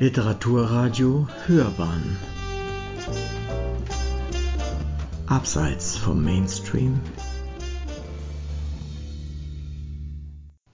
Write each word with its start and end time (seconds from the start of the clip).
Literaturradio 0.00 1.26
Hörbahn. 1.46 2.16
Abseits 5.26 5.96
vom 5.96 6.22
Mainstream. 6.22 7.00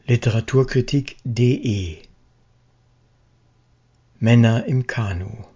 Literaturkritik.de 0.07 1.97
Männer 4.19 4.67
im 4.67 4.87
Kanu. 4.87 5.47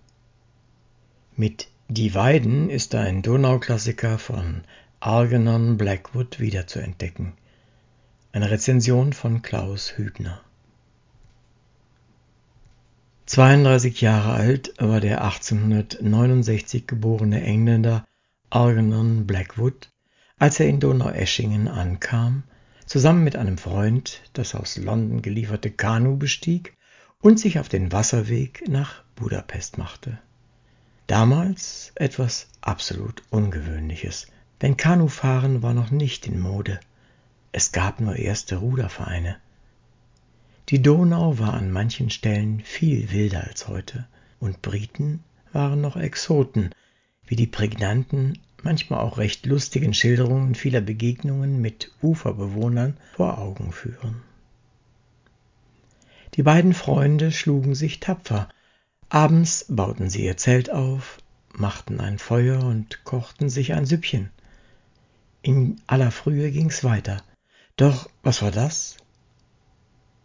Mit 1.37 1.69
Die 1.89 2.15
Weiden 2.15 2.71
ist 2.71 2.95
ein 2.95 3.21
Donauklassiker 3.21 4.19
von 4.19 4.63
Algernon 5.01 5.77
Blackwood 5.77 6.41
wiederzuentdecken. 6.41 7.35
Eine 8.33 8.51
Rezension 8.51 9.13
von 9.13 9.43
Klaus 9.43 9.99
Hübner 9.99 10.41
32 13.29 14.01
Jahre 14.01 14.33
alt 14.33 14.73
war 14.79 15.01
der 15.01 15.23
1869 15.23 16.87
geborene 16.87 17.43
Engländer 17.43 18.07
Algernon 18.49 19.27
Blackwood, 19.27 19.91
als 20.39 20.59
er 20.61 20.67
in 20.67 20.81
Donaueschingen 20.81 21.69
ankam, 21.69 22.45
zusammen 22.87 23.23
mit 23.25 23.37
einem 23.37 23.59
Freund 23.59 24.23
das 24.33 24.55
aus 24.55 24.79
London 24.79 25.21
gelieferte 25.21 25.71
Kanu 25.71 26.17
bestieg 26.17 26.75
und 27.21 27.39
sich 27.39 27.59
auf 27.59 27.69
den 27.69 27.93
Wasserweg 27.93 28.67
nach 28.67 29.03
Budapest 29.15 29.77
machte. 29.77 30.19
Damals 31.07 31.93
etwas 31.97 32.49
absolut 32.63 33.23
Ungewöhnliches, 33.29 34.29
denn 34.63 34.79
Kanufahren 34.79 35.63
war 35.63 35.75
noch 35.75 35.91
nicht 35.91 36.27
in 36.27 36.41
Mode. 36.41 36.81
Es 37.53 37.73
gab 37.73 38.01
nur 38.01 38.17
erste 38.17 38.57
Rudervereine. 38.57 39.37
Die 40.69 40.83
Donau 40.83 41.39
war 41.39 41.55
an 41.55 41.73
manchen 41.73 42.11
Stellen 42.11 42.61
viel 42.61 43.11
wilder 43.11 43.45
als 43.45 43.69
heute, 43.69 44.07
und 44.39 44.61
Briten 44.61 45.25
waren 45.53 45.81
noch 45.81 45.97
Exoten, 45.97 46.75
wie 47.27 47.37
die 47.37 47.47
prägnanten, 47.47 48.39
manchmal 48.63 49.01
auch 49.01 49.17
recht 49.17 49.47
lustigen 49.47 49.95
Schilderungen 49.95 50.55
vieler 50.55 50.83
Begegnungen 50.83 51.63
mit 51.63 51.91
Uferbewohnern 52.03 52.99
vor 53.15 53.39
Augen 53.39 53.73
führen. 53.73 54.23
Die 56.35 56.43
beiden 56.43 56.75
Freunde 56.75 57.33
schlugen 57.33 57.75
sich 57.75 57.99
tapfer. 57.99 58.51
Abends 59.09 59.65
bauten 59.71 60.11
sie 60.11 60.27
ihr 60.27 60.37
Zelt 60.37 60.71
auf, 60.71 61.17
machten 61.55 61.99
ein 61.99 62.19
Feuer 62.19 62.63
und 62.63 63.05
kochten 63.05 63.49
sich 63.49 63.73
ein 63.73 63.87
Süppchen. 63.87 64.29
In 65.41 65.81
aller 65.87 66.11
Frühe 66.11 66.51
ging's 66.51 66.85
weiter. 66.85 67.23
Doch 67.77 68.11
was 68.23 68.43
war 68.43 68.51
das? 68.51 68.99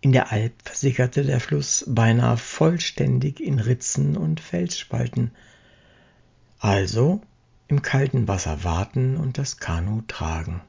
In 0.03 0.11
der 0.11 0.33
Alp 0.33 0.51
versickerte 0.65 1.23
der 1.23 1.39
Fluss 1.39 1.85
beinahe 1.87 2.35
vollständig 2.35 3.39
in 3.39 3.57
Ritzen 3.57 4.17
und 4.17 4.41
Felsspalten. 4.41 5.31
Also 6.59 7.21
im 7.69 7.81
kalten 7.81 8.27
Wasser 8.27 8.65
warten 8.65 9.15
und 9.15 9.37
das 9.37 9.59
Kanu 9.59 10.01
tragen. 10.09 10.59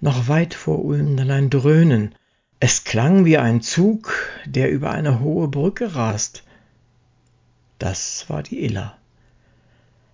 Noch 0.00 0.28
weit 0.28 0.54
vor 0.54 0.82
Ulm 0.82 1.18
dann 1.18 1.30
ein 1.30 1.50
Dröhnen. 1.50 2.14
Es 2.58 2.84
klang 2.84 3.26
wie 3.26 3.36
ein 3.36 3.60
Zug, 3.60 4.14
der 4.46 4.70
über 4.70 4.92
eine 4.92 5.20
hohe 5.20 5.48
Brücke 5.48 5.94
rast. 5.94 6.44
Das 7.78 8.30
war 8.30 8.42
die 8.42 8.64
Iller. 8.64 8.96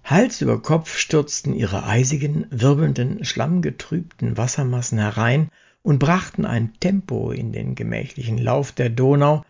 Hals 0.03 0.41
über 0.41 0.61
Kopf 0.61 0.99
stürzten 0.99 1.55
ihre 1.55 1.87
eisigen, 1.87 2.49
wirbelnden, 2.51 3.25
schlammgetrübten 3.25 4.37
Wassermassen 4.37 4.99
herein 4.99 5.53
und 5.85 5.99
brachten 5.99 6.47
ein 6.47 6.73
Tempo 6.81 7.31
in 7.31 7.53
den 7.53 7.75
gemächlichen 7.75 8.39
Lauf 8.39 8.73
der 8.73 8.89
Donau, 8.89 9.45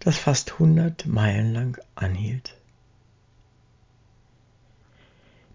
das 0.00 0.18
fast 0.18 0.58
hundert 0.58 1.06
Meilen 1.06 1.54
lang 1.54 1.78
anhielt. 1.94 2.58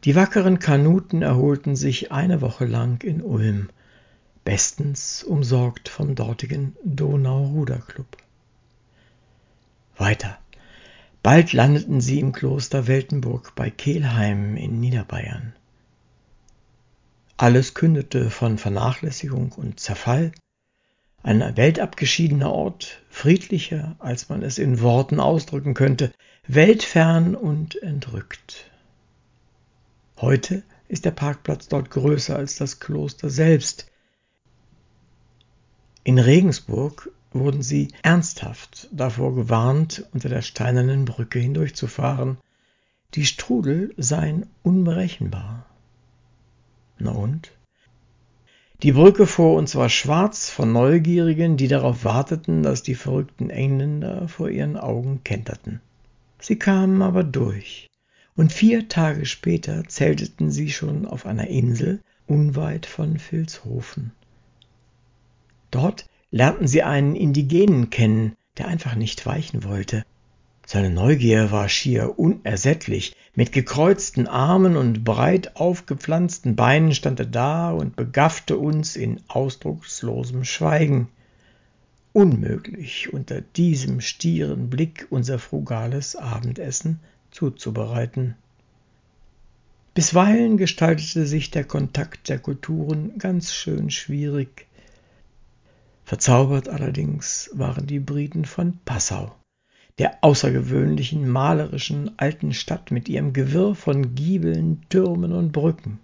Die 0.06 0.16
wackeren 0.16 0.58
Kanuten 0.58 1.22
erholten 1.22 1.76
sich 1.76 2.12
eine 2.14 2.42
Woche 2.42 2.66
lang 2.66 3.04
in 3.04 3.22
Ulm, 3.22 3.70
bestens 4.46 5.22
umsorgt 5.22 5.90
vom 5.90 6.16
dortigen 6.16 6.78
Donau-Ruderclub. 6.84 8.18
Weiter. 9.98 10.40
Bald 11.22 11.52
landeten 11.52 12.00
sie 12.00 12.20
im 12.22 12.32
Kloster 12.32 12.88
Weltenburg 12.88 13.54
bei 13.54 13.70
Kelheim 13.70 14.56
in 14.56 14.80
Niederbayern. 14.80 15.54
Alles 17.42 17.74
kündete 17.74 18.30
von 18.30 18.60
Vernachlässigung 18.60 19.52
und 19.54 19.80
Zerfall. 19.80 20.32
Ein 21.24 21.58
weltabgeschiedener 21.58 22.52
Ort, 22.52 23.02
friedlicher, 23.10 23.96
als 23.98 24.30
man 24.30 24.44
es 24.44 24.60
in 24.60 24.80
Worten 24.80 25.20
ausdrücken 25.20 25.74
könnte, 25.74 26.12
weltfern 26.46 27.34
und 27.34 27.82
entrückt. 27.82 28.70
Heute 30.18 30.62
ist 30.88 31.04
der 31.04 31.10
Parkplatz 31.10 31.68
dort 31.68 31.90
größer 31.90 32.36
als 32.36 32.58
das 32.58 32.80
Kloster 32.80 33.32
selbst. 33.32 33.88
In 36.04 36.20
Regensburg 36.20 37.10
wurden 37.34 37.64
sie 37.64 37.88
ernsthaft 38.04 38.88
davor 38.92 39.34
gewarnt, 39.34 40.06
unter 40.12 40.30
der 40.30 40.44
steinernen 40.44 41.06
Brücke 41.06 41.40
hindurchzufahren. 41.40 42.38
Die 43.16 43.26
Strudel 43.26 43.96
seien 43.98 44.46
unberechenbar. 44.62 45.66
Na 47.04 47.12
und? 47.12 47.52
Die 48.84 48.92
Brücke 48.92 49.26
vor 49.26 49.58
uns 49.58 49.76
war 49.76 49.90
schwarz 49.90 50.52
von 50.52 50.72
Neugierigen, 50.72 51.58
die 51.58 51.68
darauf 51.68 52.06
warteten, 52.06 52.62
dass 52.62 52.84
die 52.84 52.94
verrückten 52.94 53.50
Engländer 53.50 54.28
vor 54.28 54.50
ihren 54.50 54.78
Augen 54.78 55.24
kenterten. 55.24 55.82
Sie 56.40 56.58
kamen 56.58 57.02
aber 57.02 57.24
durch, 57.24 57.90
und 58.36 58.54
vier 58.54 58.88
Tage 58.88 59.26
später 59.26 59.84
zelteten 59.88 60.52
sie 60.52 60.70
schon 60.70 61.08
auf 61.08 61.26
einer 61.26 61.48
Insel 61.48 62.02
unweit 62.28 62.86
von 62.86 63.20
Vilshofen. 63.20 64.12
Dort 65.72 66.06
lernten 66.30 66.68
sie 66.68 66.84
einen 66.84 67.16
Indigenen 67.16 67.90
kennen, 67.90 68.36
der 68.60 68.68
einfach 68.68 68.94
nicht 68.94 69.26
weichen 69.26 69.64
wollte. 69.64 70.06
Seine 70.66 70.90
Neugier 70.90 71.52
war 71.52 71.68
schier 71.68 72.18
unersättlich. 72.18 73.16
Mit 73.34 73.52
gekreuzten 73.52 74.28
Armen 74.28 74.78
und 74.78 75.04
breit 75.04 75.56
aufgepflanzten 75.56 76.56
Beinen 76.56 76.94
stand 76.94 77.20
er 77.20 77.26
da 77.26 77.72
und 77.72 77.96
begaffte 77.96 78.58
uns 78.58 78.96
in 78.96 79.22
ausdruckslosem 79.28 80.44
Schweigen. 80.44 81.10
Unmöglich, 82.14 83.12
unter 83.12 83.42
diesem 83.42 84.02
stieren 84.02 84.70
Blick 84.70 85.08
unser 85.10 85.40
frugales 85.40 86.16
Abendessen 86.16 87.00
zuzubereiten. 87.32 88.36
Bisweilen 89.94 90.58
gestaltete 90.58 91.26
sich 91.26 91.52
der 91.52 91.64
Kontakt 91.64 92.30
der 92.30 92.40
Kulturen 92.40 93.18
ganz 93.18 93.54
schön 93.54 93.92
schwierig. 93.92 94.68
Verzaubert 96.06 96.70
allerdings 96.70 97.50
waren 97.54 97.88
die 97.88 98.00
Briten 98.00 98.46
von 98.46 98.80
Passau 98.86 99.36
der 100.00 100.24
außergewöhnlichen 100.24 101.28
malerischen 101.30 102.18
alten 102.18 102.54
Stadt 102.54 102.92
mit 102.92 103.10
ihrem 103.10 103.34
Gewirr 103.34 103.76
von 103.76 104.16
Giebeln, 104.16 104.82
Türmen 104.90 105.34
und 105.34 105.52
Brücken. 105.52 106.00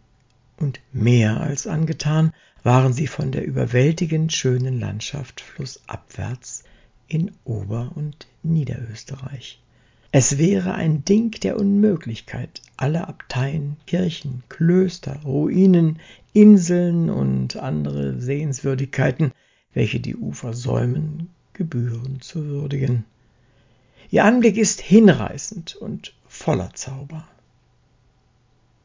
Und 0.58 0.80
mehr 0.92 1.40
als 1.40 1.68
angetan 1.68 2.34
waren 2.64 2.94
sie 2.94 3.08
von 3.08 3.32
der 3.32 3.46
überwältigend 3.46 4.34
schönen 4.34 4.80
Landschaft 4.80 5.42
flussabwärts 5.42 6.64
in 7.08 7.32
Ober- 7.46 7.92
und 7.96 8.28
Niederösterreich. 8.44 9.62
Es 10.12 10.38
wäre 10.38 10.74
ein 10.74 11.06
Ding 11.06 11.32
der 11.32 11.60
Unmöglichkeit, 11.60 12.62
alle 12.76 13.08
Abteien, 13.08 13.78
Kirchen, 13.86 14.44
Klöster, 14.50 15.20
Ruinen, 15.24 16.00
Inseln 16.34 17.10
und 17.10 17.58
andere 17.58 18.20
Sehenswürdigkeiten, 18.20 19.32
welche 19.74 20.00
die 20.00 20.16
Ufer 20.16 20.54
säumen, 20.54 21.30
gebührend 21.54 22.24
zu 22.24 22.46
würdigen. 22.46 23.06
Ihr 24.10 24.24
Anblick 24.24 24.58
ist 24.58 24.80
hinreißend 24.80 25.76
und 25.76 26.14
voller 26.28 26.74
Zauber. 26.74 27.28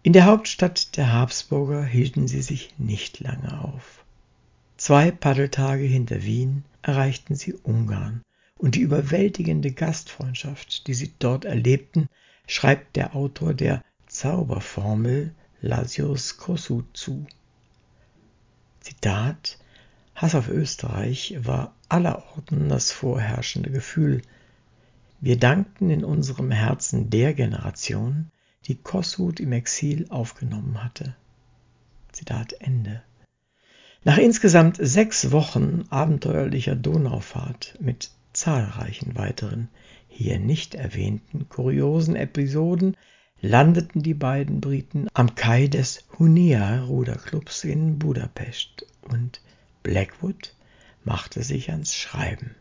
In 0.02 0.12
der 0.12 0.24
Hauptstadt 0.26 0.96
der 0.96 1.12
Habsburger 1.12 1.84
hielten 1.84 2.26
sie 2.26 2.42
sich 2.42 2.74
nicht 2.76 3.20
lange 3.20 3.62
auf. 3.62 4.04
Zwei 4.76 5.12
Paddeltage 5.12 5.84
hinter 5.84 6.24
Wien 6.24 6.64
erreichten 6.82 7.36
sie 7.36 7.54
Ungarn, 7.54 8.22
und 8.58 8.74
die 8.74 8.80
überwältigende 8.80 9.70
Gastfreundschaft, 9.70 10.88
die 10.88 10.94
sie 10.94 11.12
dort 11.20 11.44
erlebten, 11.44 12.08
schreibt 12.48 12.96
der 12.96 13.14
Autor 13.14 13.54
der 13.54 13.84
Zauberformel 14.08 15.32
Lasius 15.60 16.36
Kossuth 16.36 16.96
zu. 16.96 17.26
Zitat 18.80 19.58
Hass 20.16 20.34
auf 20.34 20.48
Österreich 20.48 21.36
war 21.38 21.74
allerorten 21.88 22.68
das 22.68 22.90
vorherrschende 22.90 23.70
Gefühl, 23.70 24.22
wir 25.22 25.38
dankten 25.38 25.88
in 25.88 26.04
unserem 26.04 26.50
Herzen 26.50 27.08
der 27.08 27.32
Generation, 27.32 28.32
die 28.66 28.74
Kossuth 28.74 29.38
im 29.38 29.52
Exil 29.52 30.06
aufgenommen 30.10 30.82
hatte. 30.82 31.14
Zitat 32.10 32.54
Ende. 32.58 33.02
Nach 34.02 34.18
insgesamt 34.18 34.78
sechs 34.80 35.30
Wochen 35.30 35.84
abenteuerlicher 35.90 36.74
Donaufahrt 36.74 37.78
mit 37.80 38.10
zahlreichen 38.32 39.16
weiteren 39.16 39.68
hier 40.08 40.40
nicht 40.40 40.74
erwähnten 40.74 41.48
kuriosen 41.48 42.16
Episoden 42.16 42.96
landeten 43.40 44.02
die 44.02 44.14
beiden 44.14 44.60
Briten 44.60 45.06
am 45.14 45.36
Kai 45.36 45.68
des 45.68 46.04
Hunia 46.18 46.82
Ruderclubs 46.82 47.62
in 47.62 48.00
Budapest 48.00 48.86
und 49.02 49.40
Blackwood 49.84 50.56
machte 51.04 51.44
sich 51.44 51.70
ans 51.70 51.94
Schreiben. 51.94 52.56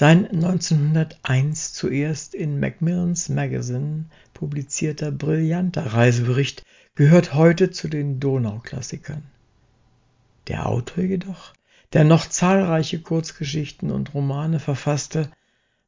Sein 0.00 0.30
1901 0.30 1.72
zuerst 1.72 2.32
in 2.32 2.60
Macmillans 2.60 3.28
Magazine 3.30 4.04
publizierter 4.32 5.10
brillanter 5.10 5.86
Reisebericht 5.86 6.64
gehört 6.94 7.34
heute 7.34 7.72
zu 7.72 7.88
den 7.88 8.20
Donauklassikern. 8.20 9.24
Der 10.46 10.66
Autor 10.66 11.02
jedoch, 11.02 11.52
der 11.94 12.04
noch 12.04 12.28
zahlreiche 12.28 13.00
Kurzgeschichten 13.00 13.90
und 13.90 14.14
Romane 14.14 14.60
verfasste, 14.60 15.32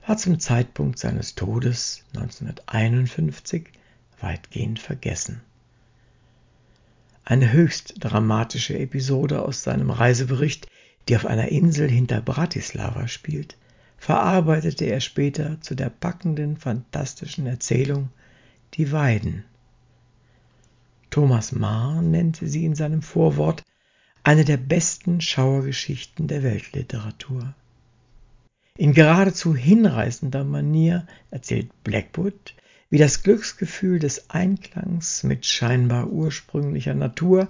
war 0.04 0.16
zum 0.16 0.40
Zeitpunkt 0.40 0.98
seines 0.98 1.36
Todes 1.36 2.02
1951 2.16 3.68
weitgehend 4.20 4.80
vergessen. 4.80 5.40
Eine 7.24 7.52
höchst 7.52 7.94
dramatische 8.00 8.76
Episode 8.76 9.42
aus 9.42 9.62
seinem 9.62 9.90
Reisebericht, 9.90 10.66
die 11.08 11.14
auf 11.14 11.26
einer 11.26 11.50
Insel 11.50 11.88
hinter 11.88 12.20
Bratislava 12.20 13.06
spielt, 13.06 13.56
verarbeitete 14.00 14.86
er 14.86 15.00
später 15.00 15.60
zu 15.60 15.74
der 15.74 15.90
packenden, 15.90 16.56
fantastischen 16.56 17.46
Erzählung 17.46 18.08
Die 18.74 18.90
Weiden. 18.92 19.44
Thomas 21.10 21.52
Mann 21.52 22.10
nannte 22.10 22.48
sie 22.48 22.64
in 22.64 22.74
seinem 22.74 23.02
Vorwort 23.02 23.62
eine 24.22 24.46
der 24.46 24.56
besten 24.56 25.20
Schauergeschichten 25.20 26.28
der 26.28 26.42
Weltliteratur. 26.42 27.54
In 28.78 28.94
geradezu 28.94 29.54
hinreißender 29.54 30.44
Manier 30.44 31.06
erzählt 31.30 31.70
Blackwood, 31.84 32.54
wie 32.88 32.98
das 32.98 33.22
Glücksgefühl 33.22 33.98
des 33.98 34.30
Einklangs 34.30 35.24
mit 35.24 35.44
scheinbar 35.44 36.08
ursprünglicher 36.08 36.94
Natur 36.94 37.48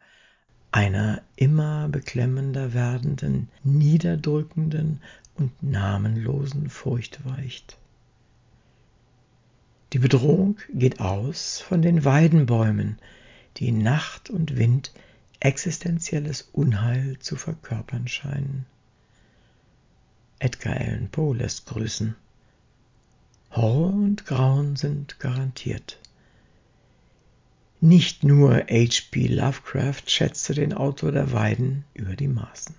einer 0.72 1.22
immer 1.36 1.88
beklemmender 1.88 2.74
werdenden, 2.74 3.48
niederdrückenden 3.62 5.00
und 5.40 5.62
namenlosen 5.62 6.68
Furcht 6.68 7.24
weicht. 7.24 7.78
Die 9.92 9.98
Bedrohung 9.98 10.58
geht 10.72 11.00
aus 11.00 11.60
von 11.60 11.82
den 11.82 12.04
Weidenbäumen, 12.04 12.98
die 13.56 13.68
in 13.68 13.82
Nacht 13.82 14.30
und 14.30 14.56
Wind 14.56 14.92
existenzielles 15.40 16.42
Unheil 16.52 17.18
zu 17.18 17.34
verkörpern 17.36 18.06
scheinen. 18.06 18.66
Edgar 20.38 20.76
Allan 20.76 21.08
Poe 21.10 21.34
lässt 21.34 21.66
grüßen. 21.66 22.14
Horror 23.50 23.92
und 23.94 24.26
Grauen 24.26 24.76
sind 24.76 25.18
garantiert. 25.18 25.98
Nicht 27.80 28.22
nur 28.24 28.66
H.P. 28.70 29.26
Lovecraft 29.26 30.02
schätzte 30.06 30.54
den 30.54 30.74
Autor 30.74 31.12
der 31.12 31.32
Weiden 31.32 31.84
über 31.94 32.14
die 32.14 32.28
Maßen. 32.28 32.74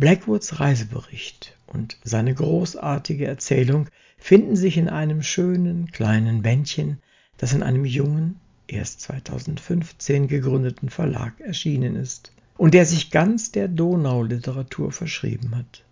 Blackwoods 0.00 0.58
Reisebericht 0.60 1.58
und 1.66 1.98
seine 2.02 2.34
großartige 2.34 3.26
Erzählung 3.26 3.88
finden 4.16 4.56
sich 4.56 4.78
in 4.78 4.88
einem 4.88 5.22
schönen 5.22 5.92
kleinen 5.92 6.40
Bändchen, 6.40 7.02
das 7.36 7.52
in 7.52 7.62
einem 7.62 7.84
jungen, 7.84 8.40
erst 8.66 9.02
2015 9.02 10.26
gegründeten 10.26 10.88
Verlag 10.88 11.38
erschienen 11.40 11.96
ist 11.96 12.32
und 12.56 12.72
der 12.72 12.86
sich 12.86 13.10
ganz 13.10 13.52
der 13.52 13.68
Donauliteratur 13.68 14.90
verschrieben 14.90 15.54
hat. 15.54 15.84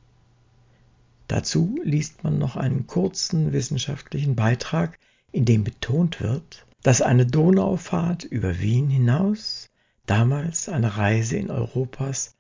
Dazu 1.27 1.79
liest 1.85 2.25
man 2.25 2.39
noch 2.39 2.57
einen 2.57 2.87
kurzen 2.87 3.53
wissenschaftlichen 3.53 4.37
Beitrag, 4.37 4.99
in 5.33 5.45
dem 5.45 5.65
betont 5.65 6.23
wird, 6.23 6.65
dass 6.83 7.03
eine 7.03 7.27
Donaufahrt 7.27 8.25
über 8.25 8.59
Wien 8.59 8.89
hinaus 8.89 9.69
damals 10.07 10.71
eine 10.71 10.97
Reise 10.97 11.37
in 11.37 11.51
Europas 11.51 12.38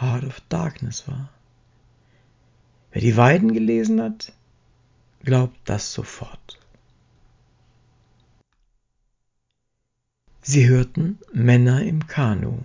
Heart 0.00 0.24
of 0.24 0.40
Darkness 0.48 1.06
war. 1.08 1.28
Wer 2.92 3.00
die 3.02 3.16
Weiden 3.16 3.52
gelesen 3.52 4.00
hat, 4.00 4.32
glaubt 5.22 5.58
das 5.64 5.92
sofort. 5.92 6.60
Sie 10.42 10.68
hörten 10.68 11.18
Männer 11.32 11.82
im 11.82 12.06
Kanu 12.06 12.58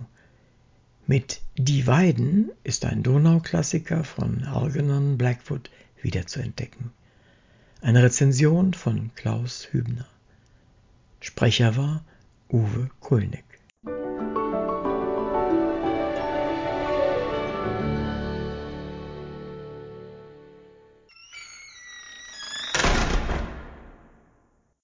mit 1.10 1.40
Die 1.56 1.88
Weiden 1.88 2.52
ist 2.62 2.84
ein 2.84 3.02
Donauklassiker 3.02 4.04
von 4.04 4.44
Algernon 4.44 5.18
Blackwood 5.18 5.68
wiederzuentdecken. 6.00 6.92
Eine 7.80 8.04
Rezension 8.04 8.74
von 8.74 9.10
Klaus 9.16 9.66
Hübner. 9.72 10.06
Sprecher 11.20 11.76
war 11.76 12.04
Uwe 12.48 12.90
Kulnig. 13.00 13.49